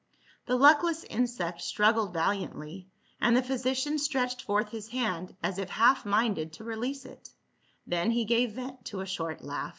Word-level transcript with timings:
The 0.47 0.55
luckless 0.55 1.03
insect 1.03 1.61
struggled 1.61 2.11
valiantly, 2.11 2.87
and 3.21 3.37
the 3.37 3.43
physician 3.43 3.99
stretched 3.99 4.41
forth 4.41 4.69
his 4.69 4.87
hand 4.87 5.35
as 5.43 5.59
if 5.59 5.69
half 5.69 6.07
minded 6.07 6.53
to 6.53 6.63
release 6.63 7.05
it, 7.05 7.29
then 7.85 8.09
he 8.09 8.25
gave 8.25 8.53
vent 8.53 8.83
to 8.85 9.01
a 9.01 9.05
short 9.05 9.43
laugh. 9.43 9.69